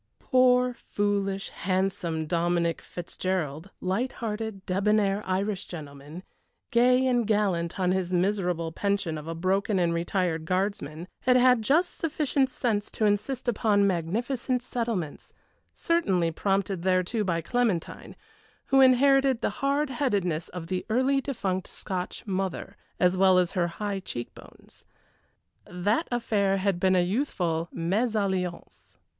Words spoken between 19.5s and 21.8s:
hard headedness of the early defunct